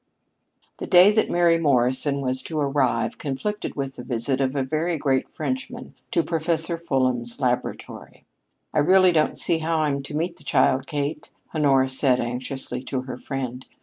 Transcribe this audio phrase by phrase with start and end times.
[0.77, 4.97] The day that Mary Morrison was to arrive conflicted with the visit of a very
[4.97, 8.25] great Frenchman to Professor Fulham's laboratory.
[8.73, 13.01] "I really don't see how I'm to meet the child, Kate," Honora said anxiously to
[13.01, 13.67] her friend.